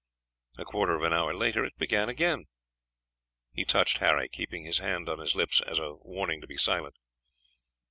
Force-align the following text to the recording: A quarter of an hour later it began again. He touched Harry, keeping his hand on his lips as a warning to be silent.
A 0.57 0.65
quarter 0.65 0.95
of 0.95 1.03
an 1.03 1.13
hour 1.13 1.31
later 1.31 1.63
it 1.63 1.77
began 1.77 2.09
again. 2.09 2.45
He 3.53 3.63
touched 3.65 3.99
Harry, 3.99 4.27
keeping 4.29 4.65
his 4.65 4.79
hand 4.79 5.07
on 5.07 5.19
his 5.19 5.35
lips 5.35 5.61
as 5.67 5.77
a 5.77 5.93
warning 5.93 6.41
to 6.41 6.47
be 6.47 6.57
silent. 6.57 6.95